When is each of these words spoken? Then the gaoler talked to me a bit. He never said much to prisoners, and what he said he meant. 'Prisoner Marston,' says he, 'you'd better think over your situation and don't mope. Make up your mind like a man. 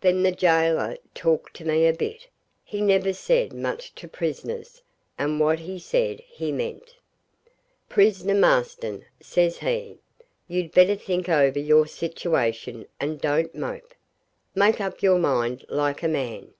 Then 0.00 0.24
the 0.24 0.32
gaoler 0.32 0.96
talked 1.14 1.54
to 1.54 1.64
me 1.64 1.86
a 1.86 1.92
bit. 1.92 2.26
He 2.64 2.80
never 2.80 3.12
said 3.12 3.52
much 3.52 3.94
to 3.94 4.08
prisoners, 4.08 4.82
and 5.16 5.38
what 5.38 5.60
he 5.60 5.78
said 5.78 6.18
he 6.26 6.50
meant. 6.50 6.96
'Prisoner 7.88 8.34
Marston,' 8.34 9.04
says 9.20 9.58
he, 9.58 10.00
'you'd 10.48 10.72
better 10.72 10.96
think 10.96 11.28
over 11.28 11.60
your 11.60 11.86
situation 11.86 12.84
and 12.98 13.20
don't 13.20 13.54
mope. 13.54 13.94
Make 14.56 14.80
up 14.80 15.02
your 15.04 15.20
mind 15.20 15.64
like 15.68 16.02
a 16.02 16.08
man. 16.08 16.52